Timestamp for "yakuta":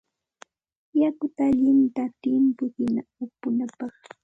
1.01-1.41